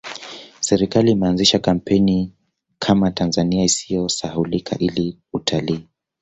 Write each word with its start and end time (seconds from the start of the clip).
serikali 0.59 1.11
imeanzisha 1.11 1.59
kampeni 1.59 2.33
Kama 2.79 3.11
tanzania 3.11 3.63
isiyo 3.63 4.09
sahaulika 4.09 4.77
ili 4.79 5.17
utalii 5.33 5.87